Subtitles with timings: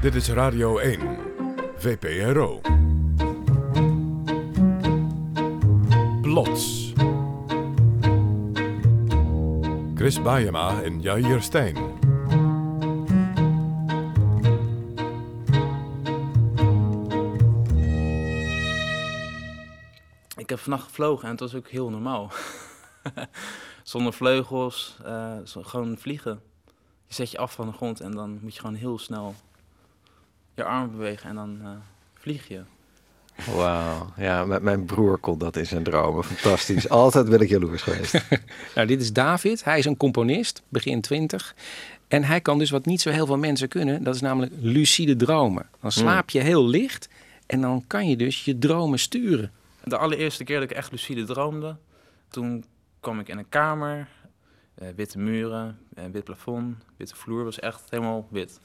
[0.00, 1.18] Dit is Radio 1,
[1.76, 2.60] VPRO.
[6.22, 6.92] Plots.
[9.94, 11.76] Chris Baiema en Jair Stijn.
[20.36, 22.30] Ik heb vannacht gevlogen en het was ook heel normaal.
[23.82, 26.42] Zonder vleugels, eh, gewoon vliegen.
[27.06, 29.34] Je zet je af van de grond en dan moet je gewoon heel snel
[30.54, 31.70] je armen bewegen en dan eh,
[32.14, 32.62] vlieg je.
[33.46, 34.12] Wauw.
[34.16, 36.24] Ja, met mijn broer kon dat in zijn dromen.
[36.24, 36.88] Fantastisch.
[37.02, 38.24] Altijd ben ik jaloers geweest.
[38.74, 39.64] Nou, dit is David.
[39.64, 41.54] Hij is een componist, begin 20.
[42.08, 44.02] En hij kan dus wat niet zo heel veel mensen kunnen.
[44.02, 45.66] Dat is namelijk lucide dromen.
[45.80, 47.08] Dan slaap je heel licht
[47.46, 49.52] en dan kan je dus je dromen sturen.
[49.84, 51.76] De allereerste keer dat ik echt lucide droomde,
[52.28, 52.64] toen
[53.00, 54.08] kwam ik in een kamer,
[54.74, 58.60] eh, witte muren, eh, wit plafond, witte vloer, was echt helemaal wit.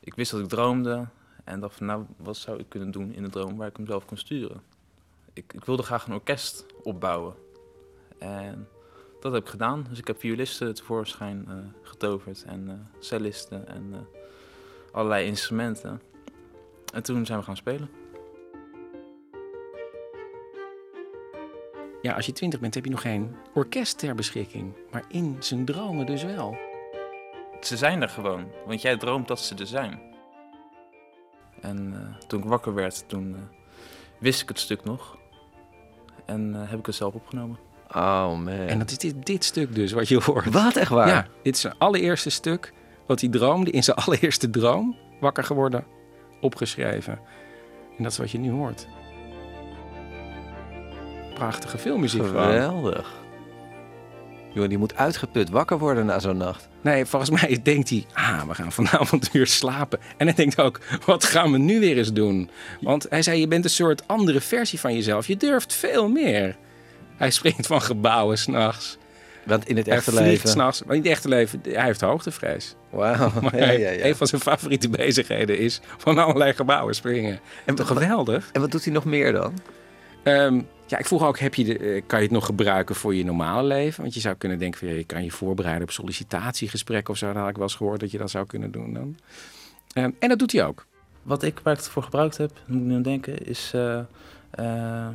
[0.00, 1.08] Ik wist dat ik droomde
[1.44, 3.86] en dacht van nou, wat zou ik kunnen doen in de droom waar ik hem
[3.86, 4.62] zelf kon sturen.
[5.32, 7.34] Ik, ik wilde graag een orkest opbouwen
[8.18, 8.68] en
[9.22, 9.86] dat heb ik gedaan.
[9.88, 13.98] Dus ik heb violisten tevoorschijn eh, getoverd en eh, cellisten en eh,
[14.92, 16.00] allerlei instrumenten.
[16.94, 17.90] En toen zijn we gaan spelen.
[22.02, 24.72] Ja, als je 20 bent heb je nog geen orkest ter beschikking.
[24.90, 26.56] Maar in zijn dromen dus wel.
[27.60, 30.11] Ze zijn er gewoon, want jij droomt dat ze er zijn.
[31.62, 33.40] En eh, toen ik wakker werd, toen eh,
[34.18, 35.16] wist ik het stuk nog.
[36.24, 37.58] En eh, heb ik het zelf opgenomen.
[37.88, 38.48] Oh man.
[38.48, 40.50] En dat is dit, dit stuk dus, wat je hoort.
[40.50, 41.08] Wat, echt waar?
[41.08, 42.72] Ja, dit is zijn allereerste stuk
[43.06, 43.70] wat hij droomde.
[43.70, 45.84] In zijn allereerste droom, wakker geworden,
[46.40, 47.18] opgeschreven.
[47.96, 48.86] En dat is wat je nu hoort.
[51.34, 52.44] Prachtige filmmuziek gewoon.
[52.44, 53.21] Geweldig.
[54.54, 56.68] Jongen, die moet uitgeput wakker worden na zo'n nacht.
[56.82, 59.98] Nee, volgens mij denkt hij, ah, we gaan vanavond weer slapen.
[60.16, 62.50] En hij denkt ook, wat gaan we nu weer eens doen?
[62.80, 65.26] Want hij zei, je bent een soort andere versie van jezelf.
[65.26, 66.56] Je durft veel meer.
[67.16, 68.98] Hij springt van gebouwen s'nachts.
[69.44, 70.48] Want in het Hij echte leven...
[70.48, 70.82] s'nachts.
[70.84, 72.74] Maar in het echte leven, hij heeft hoogtevrees.
[72.90, 73.32] Wauw.
[73.42, 74.04] Ja, hij- ja, ja.
[74.04, 77.40] een van zijn favoriete bezigheden is van allerlei gebouwen springen.
[77.64, 78.48] En, Toch geweldig?
[78.52, 79.52] en wat doet hij nog meer dan?
[80.22, 83.14] Ehm, ja, ik vroeg ook, heb je de, eh, kan je het nog gebruiken voor
[83.14, 84.02] je normale leven?
[84.02, 87.26] Want je zou kunnen denken, van, ja, je kan je voorbereiden op sollicitatiegesprekken of zo.
[87.26, 89.16] Dat had ik wel eens gehoord dat je dat zou kunnen doen dan.
[89.92, 90.86] Ehm, en dat doet hij ook.
[91.22, 93.98] Wat ik waar ik het voor gebruikt heb, moet ik nu aan denken, is eh,
[94.50, 95.08] eh,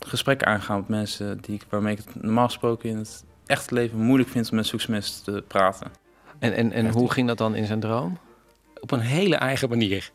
[0.00, 3.98] gesprekken aangaan met mensen die, ik- waarmee ik het normaal gesproken in het echte leven
[3.98, 5.90] moeilijk vind om met mensen te praten.
[6.38, 8.18] En, en, en hoe ging dat dan in zijn droom?
[8.80, 10.10] Op een hele eigen manier.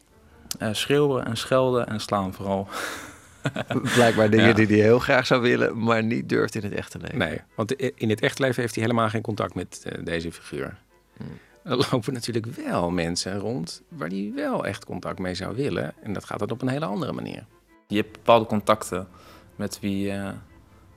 [0.60, 2.68] Eh, schreeuwen en schelden en slaan vooral.
[3.96, 4.54] Blijkbaar dingen Ja.
[4.54, 7.18] die hij heel graag zou willen, maar niet durft in het echte leven.
[7.18, 10.78] Nee, want in het echte leven heeft hij helemaal geen contact met eh, deze figuur.
[11.18, 11.28] Hmm.
[11.64, 15.94] Er lopen natuurlijk wel mensen rond waar hij wel echt contact mee zou willen.
[16.04, 17.46] En dat gaat dan op een hele andere manier.
[17.88, 19.08] Je hebt bepaalde contacten
[19.56, 20.32] met wie je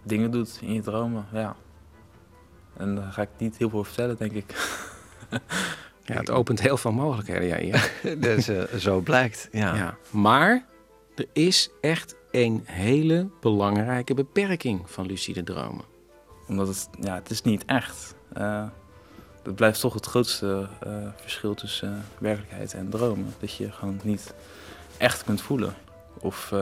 [0.03, 1.27] dingen doet in je dromen.
[1.33, 1.57] Ja.
[2.77, 4.55] En daar ga ik niet heel veel over vertellen, denk ik.
[6.07, 7.47] Ja, het opent heel veel mogelijkheden.
[7.49, 7.57] Ja,
[8.03, 8.15] ja.
[8.35, 9.49] Dus, eh, zo blijkt.
[9.53, 9.75] Ja.
[9.75, 10.65] Ja, maar
[11.15, 15.85] er is echt een hele belangrijke beperking van lucide dromen.
[16.49, 18.15] Omdat het, ja, het is niet echt.
[18.33, 18.67] Eh
[19.43, 23.35] dat blijft toch het grootste eh, verschil tussen eh, werkelijkheid en dromen.
[23.41, 24.35] Dat je gewoon niet
[24.97, 25.75] echt kunt voelen.
[26.21, 26.53] Of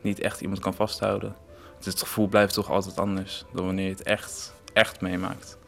[0.00, 1.36] niet echt iemand kan vasthouden.
[1.84, 5.58] Het gevoel blijft toch altijd anders dan wanneer je het echt, echt meemaakt.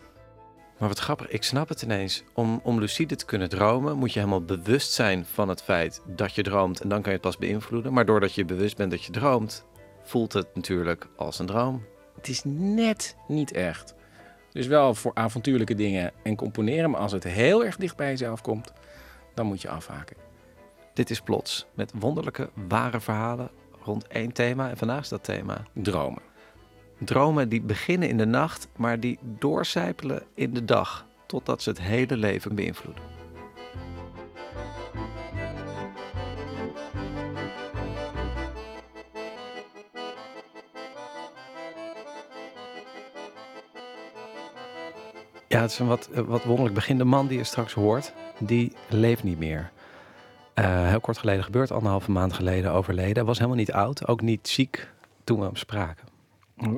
[0.83, 2.23] Maar wat grappig, ik snap het ineens.
[2.33, 6.35] Om, om lucide te kunnen dromen, moet je helemaal bewust zijn van het feit dat
[6.35, 6.81] je droomt.
[6.81, 7.93] En dan kan je het pas beïnvloeden.
[7.93, 9.65] Maar doordat je bewust bent dat je droomt,
[10.03, 11.85] voelt het natuurlijk als een droom.
[12.15, 13.95] Het is net niet echt.
[14.53, 16.91] Dus wel voor avontuurlijke dingen en componeren.
[16.91, 18.73] Maar als het heel erg dicht bij jezelf komt,
[19.35, 20.17] dan moet je afhaken.
[20.95, 23.51] Dit is plots met wonderlijke, ware verhalen
[23.83, 24.71] rond één thema.
[24.71, 26.32] En vandaag is dat thema Dromen.
[27.05, 31.07] Dromen die beginnen in de nacht, maar die doorcijpelen in de dag.
[31.27, 33.03] Totdat ze het hele leven beïnvloeden.
[45.49, 46.99] Ja, het is een wat, eh, wat wonderlijk begin.
[46.99, 49.71] De man die je straks hoort, die leeft niet meer.
[50.55, 53.15] Eh, heel kort geleden gebeurd, anderhalve maand geleden overleden.
[53.15, 54.89] Hij was helemaal niet oud, ook niet ziek
[55.25, 56.12] toen we hem spraken.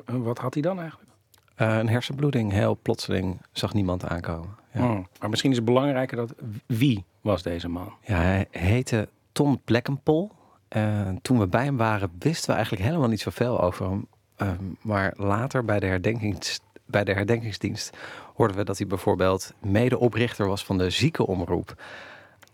[0.05, 1.11] Wat had hij dan eigenlijk?
[1.55, 4.57] Eh, een hersenbloeding, heel plotseling, zag niemand aankomen.
[4.73, 4.81] Ja.
[4.81, 5.07] Hmm.
[5.21, 6.35] Maar misschien is het belangrijker dat
[6.67, 7.93] wie was deze man?
[8.01, 10.31] Ja, hij heette Ton Plekkenpol.
[10.69, 14.07] Eh, toen we bij hem waren, wisten we eigenlijk helemaal niet zoveel over hem.
[14.37, 17.97] Ehm, maar later bij de, herdenkings, bij de herdenkingsdienst
[18.35, 21.75] hoorden we dat hij bijvoorbeeld medeoprichter was van de ziekenomroep.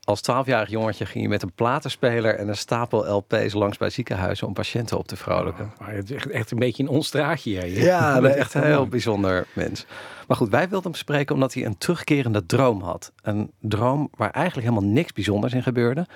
[0.04, 4.46] Als twaalfjarig jongetje ging je met een platenspeler en een stapel LP's langs bij ziekenhuizen
[4.46, 5.72] om patiënten op te vrolijken.
[5.78, 7.56] Maar het is echt, een beetje in ons straatje.
[7.58, 7.64] hè.
[7.64, 9.86] Ja, nee, echt een heel bijzonder mens.
[10.26, 13.12] Maar goed, wij wilden hem spreken omdat hij een terugkerende droom had.
[13.22, 16.06] Een droom waar eigenlijk helemaal niks bijzonders in gebeurde.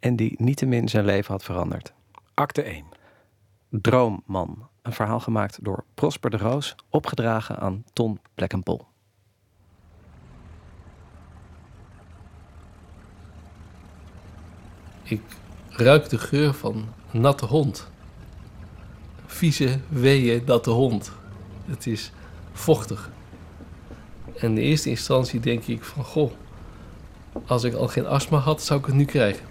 [0.00, 1.92] En die niettemin zijn leven had veranderd.
[2.34, 2.84] Acte 1.
[3.70, 4.68] Droomman.
[4.82, 8.86] Een verhaal gemaakt door Prosper de Roos, opgedragen aan Ton Plekkenpol.
[15.12, 15.20] Ik
[15.68, 17.88] ruik de geur van natte hond.
[19.26, 21.12] Vieze, weeën, natte hond.
[21.64, 22.12] Het is
[22.52, 23.10] vochtig.
[24.34, 26.04] En in de eerste instantie denk ik van...
[26.04, 26.32] Goh,
[27.46, 29.46] als ik al geen astma had, zou ik het nu krijgen.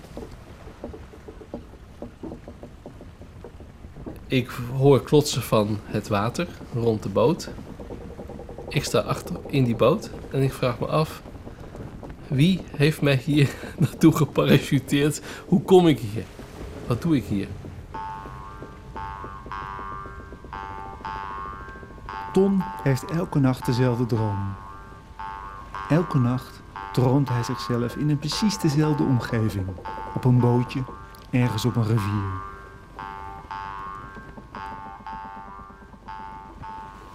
[4.28, 7.50] Ik hoor klotsen van het water rond de boot.
[8.69, 11.22] Ik sta achter in die boot en ik vraag me af...
[12.31, 13.50] Wie heeft mij hier
[13.80, 15.22] naartoe geparachuteerd?
[15.48, 16.24] Hoe kom ik hier?
[16.88, 17.48] Wat doe ik hier?
[22.33, 24.54] Ton heeft elke nacht dezelfde droom.
[25.89, 26.62] Elke nacht
[26.94, 29.68] droomt hij zichzelf in een precies dezelfde omgeving.
[30.16, 30.84] Op een bootje,
[31.30, 32.31] ergens op een rivier.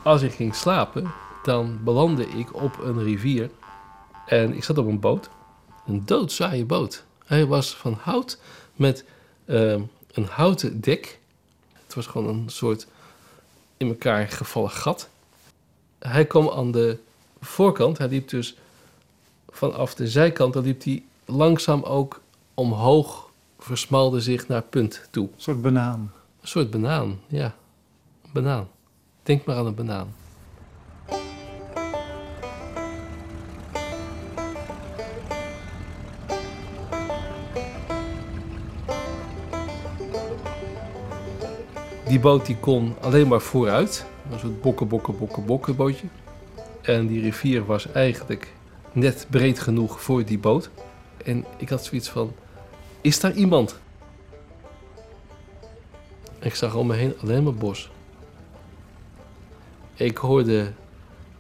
[0.03, 1.11] Als ik ging slapen,
[1.43, 3.51] dan belandde ik op een rivier.
[4.27, 5.29] En ik zat op een boot.
[5.87, 7.05] Een doodzaaie boot.
[7.25, 8.39] Hij was van hout
[8.75, 9.05] met
[9.45, 9.83] ehm,
[10.13, 11.19] een houten dek.
[11.73, 12.87] Het was gewoon een soort
[13.77, 15.09] in elkaar gevallen gat.
[15.99, 16.99] Hij kwam aan de
[17.41, 17.99] voorkant.
[17.99, 18.57] Hij liep dus
[19.49, 20.53] vanaf de zijkant.
[20.53, 22.21] Dan liep hij langzaam ook
[22.55, 23.31] omhoog.
[23.59, 25.27] Versmalde zich naar punt toe.
[25.27, 26.13] Een soort banaan.
[26.41, 27.55] Een soort banaan, ja.
[28.25, 28.69] Een banaan.
[29.23, 30.15] Denk maar aan een banaan.
[42.17, 44.07] Die boot die kon alleen maar vooruit.
[44.31, 46.07] Een soort bokken, bokken, bokken, bokken bootje.
[46.83, 48.53] En die rivier was eigenlijk
[48.93, 50.71] net breed genoeg voor die boot.
[51.25, 52.33] En ik had zoiets van,
[53.01, 53.81] is daar iemand?
[56.39, 57.91] Ik zag om me heen alleen maar bos.
[59.95, 60.73] Ik hoorde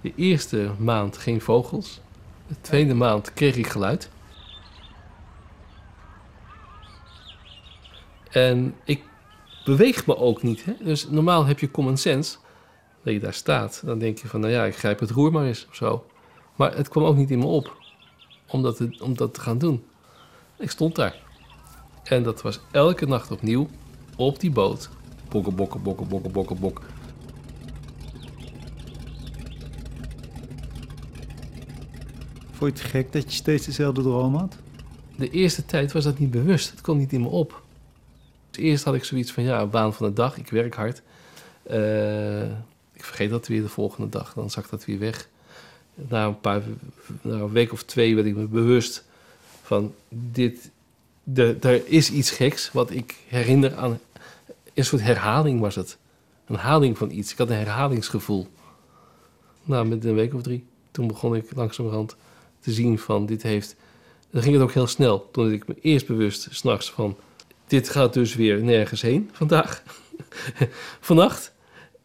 [0.00, 2.00] de eerste maand geen vogels.
[2.46, 4.10] De tweede maand kreeg ik geluid.
[8.30, 9.02] En ik
[9.66, 10.64] beweeg me ook niet.
[10.64, 10.72] Hè?
[10.80, 12.36] Dus normaal heb je common sense.
[13.02, 13.82] Dat je daar staat.
[13.84, 16.06] Dan denk je van, nou ja, ik grijp het roer maar eens of zo.
[16.56, 17.76] Maar het kwam ook niet in me op.
[18.48, 19.84] Om dat te, om dat te gaan doen.
[20.58, 21.22] Ik stond daar.
[22.04, 23.68] En dat was elke nacht opnieuw
[24.16, 24.88] op die boot.
[25.28, 26.84] Bokken, bokken, bokken, bokken, bokken, bokken.
[32.50, 34.56] Vond je het gek dat je steeds dezelfde droom had?
[35.16, 36.70] De eerste tijd was dat niet bewust.
[36.70, 37.64] Het kwam niet in me op.
[38.56, 40.36] Eerst had ik zoiets van, ja, baan van de dag.
[40.38, 41.02] Ik werk hard.
[41.62, 42.42] Eh,
[42.92, 44.32] ik vergeet dat weer de volgende dag.
[44.34, 45.28] Dan zakt dat weer weg.
[45.94, 46.62] Na een paar,
[47.22, 49.04] na een week of twee werd ik me bewust
[49.62, 50.70] van dit.
[51.22, 54.00] de- Er is iets geks wat ik herinner aan.
[54.74, 55.96] Een soort herhaling was het.
[56.46, 57.32] Een herhaling van iets.
[57.32, 58.46] Ik had een herhalingsgevoel.
[59.64, 60.64] Nou, met een week of drie.
[60.90, 62.16] Toen begon ik langzamerhand
[62.60, 63.76] te zien van dit heeft.
[64.30, 65.28] Dan ging het ook heel snel.
[65.32, 67.16] Toen ik me eerst bewust s'nachts van.
[67.66, 69.82] Dit gaat dus weer nergens heen vandaag.
[71.00, 71.54] Vannacht.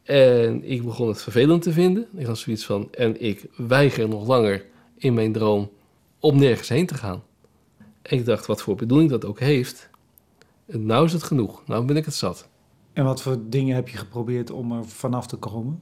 [0.03, 2.08] En ik begon het vervelend te vinden.
[2.15, 2.88] Ik had zoiets van.
[2.91, 4.65] En ik weiger nog langer
[4.98, 5.72] in mijn droom
[6.20, 7.24] om nergens heen te gaan.
[8.01, 9.89] En ik dacht, wat voor bedoeling dat ook heeft.
[10.65, 11.63] Nou is het genoeg.
[11.65, 12.50] Nou ben ik het zat.
[12.94, 15.82] En wat voor dingen heb je geprobeerd om er vanaf te komen?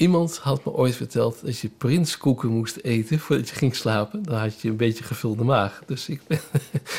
[0.00, 4.22] Iemand had me ooit verteld dat je prinskoeken moest eten voordat je ging slapen.
[4.22, 5.82] Dan had je een beetje gevulde maag.
[5.86, 6.40] Dus ik ben,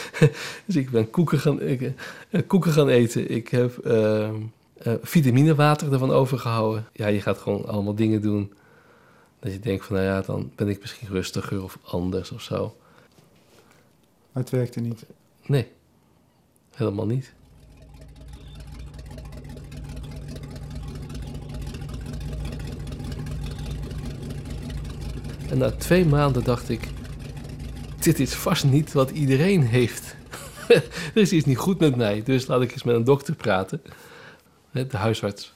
[0.65, 1.93] dus ik ben koeken, gaan, ik,
[2.29, 3.29] eh, koeken gaan eten.
[3.29, 4.33] Ik heb eh, eh,
[5.01, 6.87] vitaminewater ervan overgehouden.
[6.93, 8.53] Ja, je gaat gewoon allemaal dingen doen.
[9.39, 12.75] Dat je denkt van, nou ja, dan ben ik misschien rustiger of anders of zo.
[14.31, 15.05] Maar het werkte niet.
[15.45, 15.67] Nee,
[16.71, 17.33] helemaal niet.
[25.51, 26.87] En na twee maanden dacht ik:
[27.99, 30.15] dit is vast niet wat iedereen heeft.
[30.67, 33.81] er is iets niet goed met mij, dus laat ik eens met een dokter praten.
[34.71, 35.53] De huisarts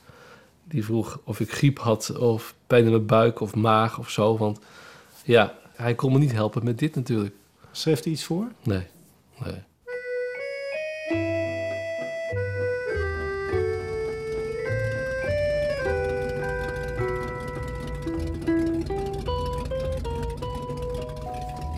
[0.63, 4.37] die vroeg of ik griep had, of pijn in mijn buik of maag of zo.
[4.37, 4.59] Want
[5.23, 7.35] ja, hij kon me niet helpen met dit natuurlijk.
[7.71, 8.47] Schreef hij iets voor?
[8.63, 8.83] Nee,
[9.43, 9.61] nee.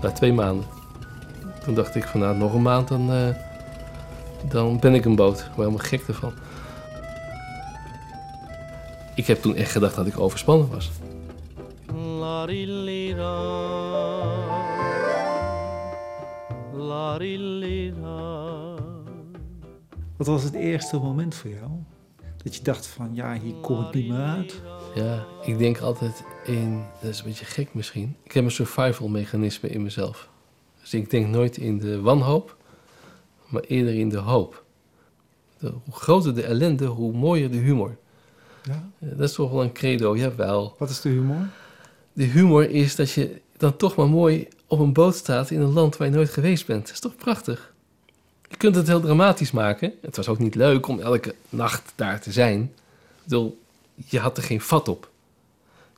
[0.02, 0.66] Na twee maanden.
[1.64, 3.30] Toen dacht ik van nou, nog een maand dan, eh,
[4.50, 5.40] dan ben ik een boot.
[5.40, 6.34] Ik word helemaal gek ervan.
[9.16, 10.92] Ik heb toen echt gedacht dat ik overspannen was.
[20.18, 21.70] Wat was het eerste moment voor jou?
[22.44, 24.62] Dat je dacht van, ja, hier kom ik niet meer uit.
[24.96, 28.16] Ja, ik denk altijd in, dat is een beetje gek misschien.
[28.24, 30.30] Ik heb een survival mechanisme in mezelf.
[30.82, 32.56] Dus ik denk nooit in de wanhoop,
[33.48, 34.64] maar eerder in de hoop.
[35.60, 37.98] De, hoe groter de ellende, hoe mooier de humor.
[38.64, 38.90] Ja?
[38.98, 40.76] Ja, Dat is toch wel een credo, jawel.
[40.78, 41.48] Wat is de humor?
[42.14, 45.74] De humor is dat je dan toch maar mooi op een boot staat in een
[45.74, 46.86] land waar je nooit geweest bent.
[46.86, 47.74] Dat is toch prachtig?
[48.50, 49.94] Je kunt het heel dramatisch maken.
[50.02, 52.62] Het was ook niet leuk om elke nacht daar te zijn.
[52.62, 53.60] Ik bedoel,
[54.06, 55.10] je had er geen vat op.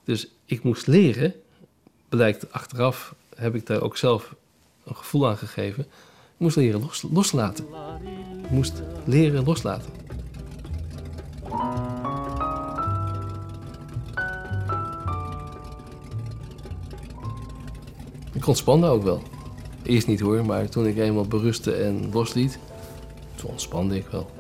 [0.03, 1.33] Dus ik moest leren.
[2.09, 4.35] Blijkt achteraf, heb ik daar ook zelf
[4.83, 5.87] een gevoel aan gegeven.
[6.37, 7.65] Moest leren los, loslaten.
[8.43, 9.91] Ik moest leren loslaten.
[18.33, 19.23] Ik ontspande ook wel.
[19.83, 22.59] Eerst niet hoor, maar toen ik eenmaal berustte en losliet,
[23.43, 24.38] ontspande ik wel.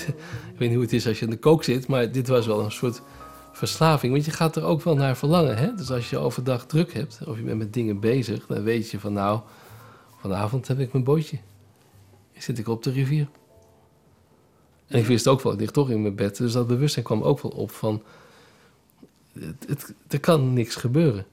[0.00, 2.46] Ik weet niet hoe het is als je in de kook zit, maar dit was
[2.46, 3.02] wel een soort
[3.52, 4.12] verslaving.
[4.12, 5.56] Want je gaat er ook wel naar verlangen.
[5.56, 5.74] Hè?
[5.74, 9.00] Dus als je overdag druk hebt, of je bent met dingen bezig, dan weet je
[9.00, 9.40] van nou,
[10.20, 11.38] vanavond heb ik mijn bootje.
[12.38, 13.28] Zit ik op de rivier.
[14.86, 16.36] En ik wist ook wel, ik lig toch in mijn bed.
[16.36, 18.02] Dus dat bewustzijn kwam ook wel op van,
[19.32, 21.26] het, het, er kan niks gebeuren.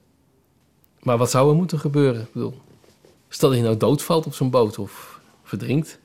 [1.00, 2.28] Maar wat zou er moeten gebeuren?
[2.32, 2.54] Bedoel,
[3.28, 5.98] stel dat je nou doodvalt op zo'n boot of verdrinkt.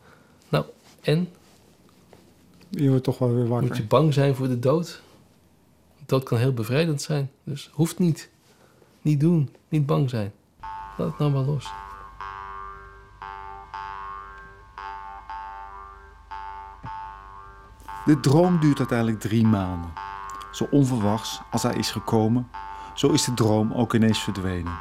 [0.50, 0.66] Nou,
[1.02, 1.30] en?
[2.70, 3.68] Je wordt toch wel weer wakker.
[3.68, 5.02] Moet je bang zijn voor de dood?
[5.98, 7.32] De dood kan heel bevrijdend zijn.
[7.44, 8.30] Dus hoeft niet.
[9.02, 9.50] Niet doen.
[9.70, 10.32] Niet bang zijn.
[10.98, 11.72] Laat het nou maar los.
[18.06, 19.90] De droom duurt uiteindelijk drie maanden.
[20.52, 22.50] Zo onverwachts als hij is gekomen,
[22.94, 24.74] zo is de droom ook ineens verdwenen.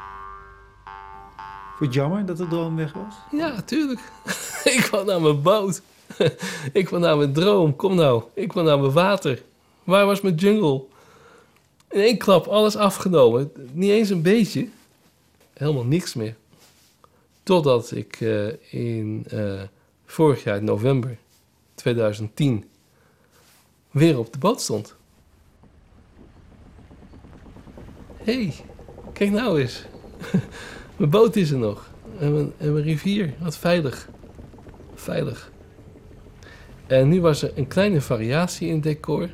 [1.77, 3.15] Vond je het jammer dat de droom weg was?
[3.31, 4.01] Ja, tuurlijk.
[4.77, 5.83] ik wou naar mijn boot.
[6.73, 7.77] ik wou naar mijn droom.
[7.77, 8.23] Kom nou.
[8.35, 9.43] Ik wou naar mijn water.
[9.85, 10.85] Waar was mijn jungle?
[11.91, 13.53] In één klap alles afgenomen.
[13.73, 14.69] Niet eens een beetje.
[15.53, 16.37] Helemaal niks meer.
[17.43, 19.63] Totdat ik eh, in eh,
[20.07, 21.19] vorig jaar, november
[21.75, 22.65] 2010,
[23.91, 24.95] weer op de boot stond.
[28.17, 28.55] Hé, hey,
[29.13, 29.85] kijk nou eens.
[30.97, 31.91] mijn boot is er nog.
[32.19, 34.09] En en mijn rivier, wat veilig.
[34.95, 35.53] Veilig.
[36.87, 39.31] En nu was er een kleine variatie in het decor.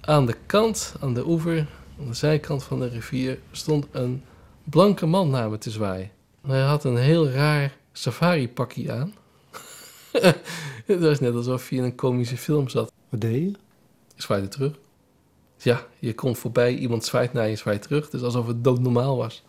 [0.00, 1.66] Aan de kant, aan de oever,
[2.00, 4.22] aan de zijkant van de rivier, stond een
[4.64, 6.10] blanke man naar me te zwaaien.
[6.46, 9.14] Hij had een heel raar safari-pakje aan.
[10.86, 12.92] het was net alsof hij in een komische film zat.
[13.08, 13.50] Wat deed je?
[14.14, 14.72] Je zwaaide terug.
[15.56, 18.10] Ja, je komt voorbij, iemand zwaait naar je, zwaait terug.
[18.10, 19.44] Dus alsof het doodnormaal was.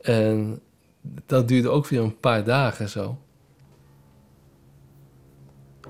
[0.00, 0.60] En
[1.26, 3.18] dat duurde ook weer een paar dagen zo.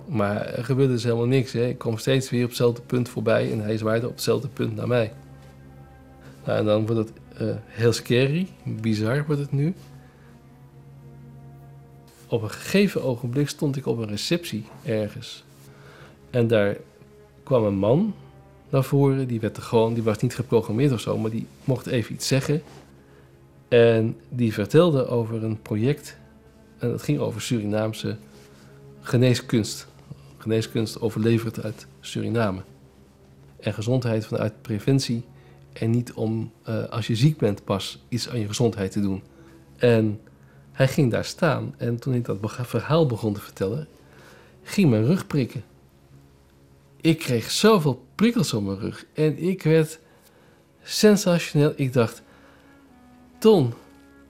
[0.09, 1.53] Maar er gebeurde dus helemaal niks.
[1.53, 1.67] Hè.
[1.67, 4.88] Ik kwam steeds weer op hetzelfde punt voorbij en hij zwaaide op hetzelfde punt naar
[4.88, 5.12] mij.
[6.45, 9.75] Nou, en dan wordt het eh, heel scary, bizar wordt het nu.
[12.29, 15.45] Op een gegeven ogenblik stond ik op een receptie ergens.
[16.31, 16.77] En daar
[17.43, 18.15] kwam een man
[18.69, 19.29] naar voren.
[19.29, 22.27] Die, werd er gewoon, die was niet geprogrammeerd of zo, maar die mocht even iets
[22.27, 22.62] zeggen.
[23.69, 26.17] En die vertelde over een project.
[26.79, 28.17] En dat ging over Surinaamse
[29.00, 29.88] geneeskunst.
[30.49, 32.62] Geneeskunst overleverd uit Suriname.
[33.61, 35.25] En gezondheid vanuit preventie.
[35.73, 39.23] En niet om eh, als je ziek bent pas iets aan je gezondheid te doen.
[39.76, 40.21] En
[40.73, 41.75] hij ging daar staan.
[41.76, 43.88] En toen ik dat verhaal begon te vertellen,
[44.62, 45.64] ging mijn rug prikken.
[47.00, 49.05] Ik kreeg zoveel prikkels op mijn rug.
[49.14, 49.99] En ik werd
[50.83, 51.73] sensationeel.
[51.76, 52.23] Ik dacht,
[53.38, 53.73] Ton,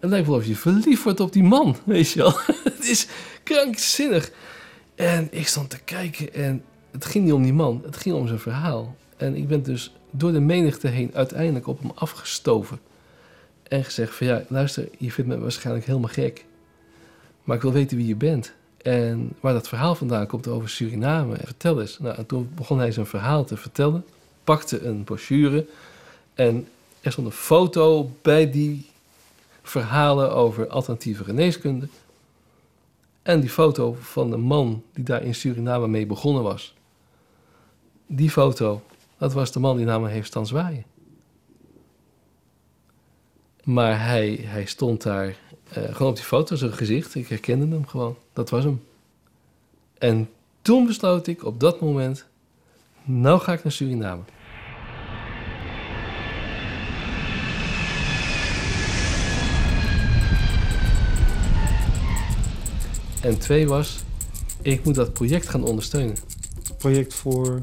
[0.00, 2.38] het lijkt wel of je verliefd wordt op die man, weet je wel.
[2.74, 3.06] het is
[3.42, 4.30] krankzinnig.
[4.98, 8.26] En ik stond te kijken en het ging niet om die man, het ging om
[8.26, 8.96] zijn verhaal.
[9.16, 12.80] En ik ben dus door de menigte heen uiteindelijk op hem afgestoven.
[13.62, 16.44] En gezegd van ja, luister, je vindt me waarschijnlijk helemaal gek.
[17.44, 18.52] Maar ik wil weten wie je bent.
[18.82, 21.36] En waar dat verhaal vandaan komt over Suriname.
[21.44, 21.98] Vertel eens.
[21.98, 24.04] Nou, en toen begon hij zijn verhaal te vertellen.
[24.44, 25.66] Pakte een brochure.
[26.34, 26.68] En
[27.00, 28.86] er stond een foto bij die
[29.62, 31.88] verhalen over alternatieve geneeskunde.
[33.22, 36.74] En die foto van de man die daar in Suriname mee begonnen was.
[38.06, 38.82] Die foto,
[39.18, 40.84] dat was de man die naar me heeft staan zwaaien.
[43.64, 45.36] Maar hij, hij stond daar
[45.68, 47.14] eh, gewoon op die foto, zijn gezicht.
[47.14, 48.16] Ik herkende hem gewoon.
[48.32, 48.82] Dat was hem.
[49.98, 50.30] En
[50.62, 52.26] toen besloot ik op dat moment...
[53.04, 54.22] Nou ga ik naar Suriname.
[63.20, 63.98] En twee was,
[64.62, 66.16] ik moet dat project gaan ondersteunen.
[66.78, 67.58] Project voor.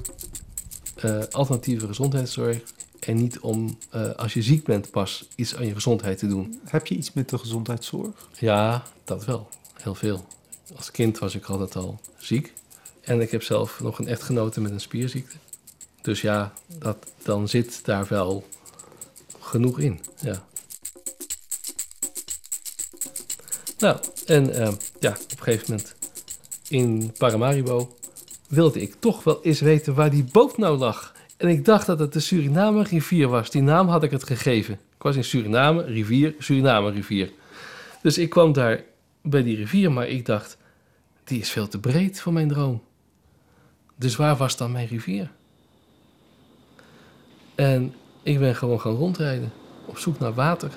[0.96, 2.62] Eh, alternatieve gezondheidszorg.
[3.00, 6.60] En niet om, eh, als je ziek bent, pas iets aan je gezondheid te doen.
[6.66, 8.30] Heb je iets met de gezondheidszorg?
[8.40, 9.50] Ja, dat wel.
[9.74, 10.26] Heel veel.
[10.76, 12.54] Als kind was ik altijd al ziek.
[13.02, 15.36] En ik heb zelf nog een echtgenote met een spierziekte.
[16.02, 18.48] Dus ja, dat, dan zit daar wel
[19.40, 20.00] genoeg in.
[20.22, 20.46] Ja.
[23.78, 25.96] Nou, en eh, ja, op een gegeven moment
[26.68, 27.98] in Paramaribo
[28.48, 31.14] wilde ik toch wel eens weten waar die boot nou lag.
[31.38, 33.50] En ik dacht dat het de Suriname rivier was.
[33.50, 34.74] Die naam had ik het gegeven.
[34.74, 37.32] Ik was in Suriname, rivier, Suriname rivier.
[38.02, 38.84] Dus ik kwam daar
[39.22, 40.58] bij die rivier, maar ik dacht,
[41.24, 42.84] die is veel te breed voor mijn droom.
[43.96, 45.32] Dus waar was dan mijn rivier?
[47.56, 49.52] En ik ben gewoon gaan rondrijden,
[49.86, 50.72] op zoek naar water.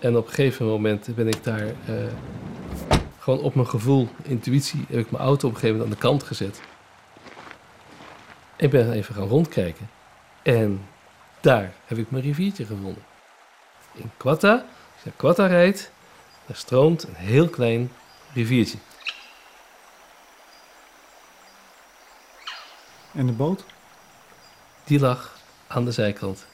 [0.00, 1.94] En op een gegeven moment ben ik daar eh,
[3.18, 6.08] gewoon op mijn gevoel, intuïtie, heb ik mijn auto op een gegeven moment aan de
[6.08, 6.60] kant gezet.
[8.56, 9.90] Ik ben even gaan rondkijken.
[10.42, 10.88] En
[11.40, 13.02] daar heb ik mijn riviertje gevonden.
[13.92, 15.90] In Quatta, als je naar Quatta rijdt,
[16.46, 17.92] daar stroomt een heel klein
[18.32, 18.78] riviertje.
[23.12, 23.64] En de boot?
[24.84, 26.46] Die lag aan de zijkant.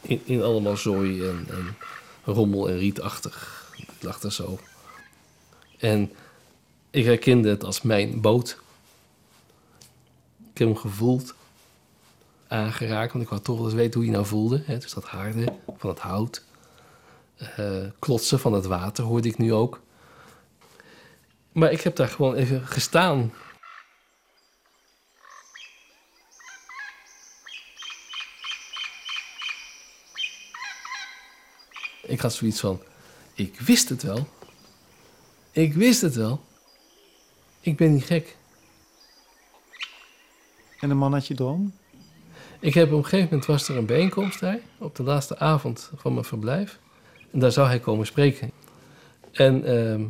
[0.00, 1.76] In, in allemaal zooi en, en
[2.24, 3.68] rommel en rietachtig.
[3.76, 4.58] Het lag er zo.
[5.78, 6.12] En
[6.90, 8.58] ik herkende het als mijn boot.
[10.52, 11.34] Ik heb hem gevoeld,
[12.48, 14.62] aangeraakt, want ik wou toch wel eens weten hoe hij nou voelde.
[14.64, 14.78] Hè?
[14.78, 16.44] Dus dat harde van het hout.
[17.36, 19.80] Eh, klotsen van het water hoorde ik nu ook.
[21.52, 23.32] Maar ik heb daar gewoon even gestaan.
[32.14, 32.80] Ik had zoiets van:
[33.34, 34.26] ik wist het wel.
[35.50, 36.44] Ik wist het wel.
[37.60, 38.36] Ik ben niet gek.
[40.80, 41.72] En de man had je droom?
[42.60, 45.90] Ik heb op een gegeven moment was er een bijeenkomst daar, op de laatste avond
[45.96, 46.78] van mijn verblijf.
[47.30, 48.50] En daar zou hij komen spreken.
[49.32, 50.04] En ehm,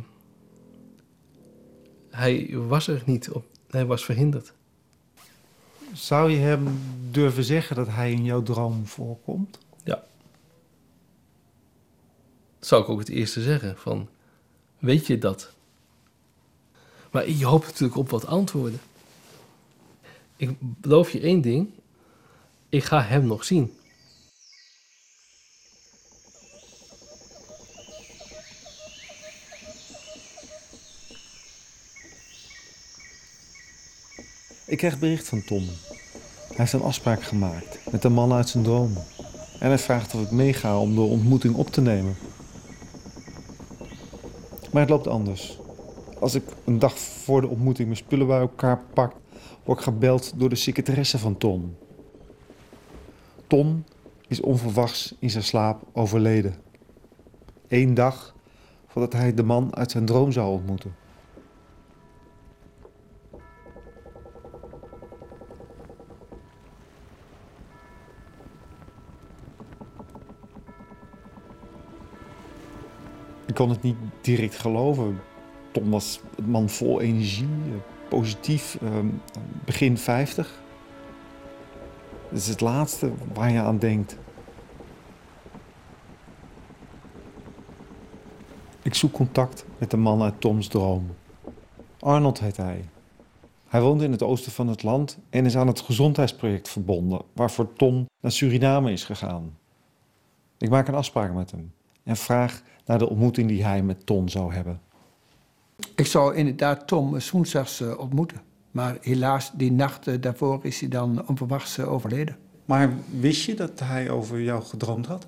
[2.09, 4.53] hij was er niet op, hij was verhinderd.
[5.93, 6.79] Zou je hem
[7.11, 9.57] durven zeggen dat hij in jouw droom voorkomt?
[9.83, 10.03] Dat
[12.65, 14.09] zou ik ook het eerste zeggen, van
[14.79, 15.53] weet je dat?
[17.11, 18.79] Maar je hoopt natuurlijk op wat antwoorden.
[20.37, 21.69] Ik beloof je één ding,
[22.69, 23.73] ik ga hem nog zien.
[34.65, 35.63] Ik krijg bericht van Tom.
[36.47, 38.97] Hij heeft een afspraak gemaakt met een man uit zijn droom.
[39.59, 42.17] En hij vraagt of ik meega om de ontmoeting op te nemen.
[44.75, 45.59] Maar het loopt anders.
[46.19, 49.13] Als ik een dag voor de ontmoeting mijn spullen bij elkaar pak,
[49.63, 51.75] word ik gebeld door de secretaresse van Ton.
[53.47, 53.85] Ton
[54.27, 56.55] is onverwachts in zijn slaap overleden.
[57.67, 58.35] Eén dag
[58.87, 60.95] voordat hij de man uit zijn droom zou ontmoeten.
[73.55, 75.19] Ik kon het niet direct geloven.
[75.71, 79.07] Tom was een man vol energie, eh, positief, ehm,
[79.65, 80.61] begin 50.
[82.29, 84.17] Dat is het laatste waar je aan denkt.
[88.81, 91.15] Ik zoek contact met de man uit Toms droom.
[91.99, 92.89] Arnold heet hij.
[93.67, 97.73] Hij woont in het oosten van het land en is aan het gezondheidsproject verbonden, waarvoor
[97.73, 99.57] Tom naar Suriname is gegaan.
[100.57, 101.73] Ik maak een afspraak met hem
[102.05, 104.81] en vraag naar de ontmoeting die hij met Ton zou hebben.
[105.95, 108.41] Ik zou inderdaad Tom woensdags eh, ontmoeten.
[108.71, 112.37] Maar helaas, die nacht eh, daarvoor is hij dan onverwachts eh, overleden.
[112.65, 115.27] Maar wist je dat hij over jou gedroomd had?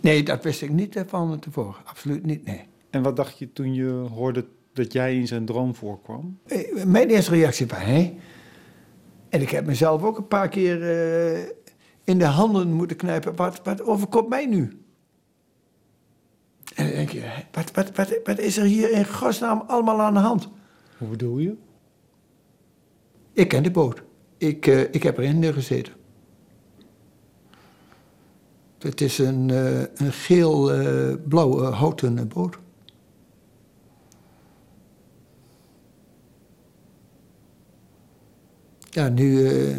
[0.00, 1.74] Nee, dat wist ik niet van tevoren.
[1.84, 2.62] Absoluut niet, nee.
[2.90, 6.38] En wat dacht je toen je hoorde dat jij in zijn droom voorkwam?
[6.46, 8.16] Eh, Mijn eerste reactie was, hé?
[9.28, 11.48] En ik heb mezelf ook een paar keer eh,
[12.04, 13.36] in de handen moeten knijpen.
[13.36, 14.80] Wat, wat overkomt mij nu?
[16.74, 20.48] Denk je, wat, wat, wat, wat is er hier in godsnaam allemaal aan de hand?
[20.98, 21.54] Hoe bedoel je?
[23.32, 24.02] Ik ken de boot.
[24.38, 25.92] Ik, eh, ik heb erin gezeten.
[28.78, 32.58] Het is een, eh, een geel-blauwe houten boot.
[38.96, 39.76] Ja, nu eh,